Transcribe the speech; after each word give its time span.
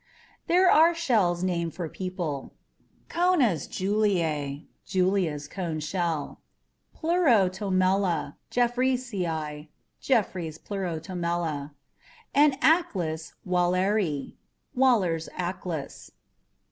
There 0.47 0.67
are 0.67 0.95
shells 0.95 1.43
named 1.43 1.75
for 1.75 1.87
people: 1.87 2.53
CONUS 3.07 3.67
JULIAE 3.67 4.65
("Julia's 4.83 5.47
cone 5.47 5.79
shell"), 5.79 6.41
PLEUROTOMELLA 6.95 8.35
JEFFREYSII 8.49 9.67
("Jeffrey's 9.99 10.57
Pleurotomella"), 10.57 11.73
and 12.33 12.57
ACLIS 12.63 13.33
WALLERI 13.45 14.37
("Waller's 14.73 15.29
Aclis"). 15.37 16.09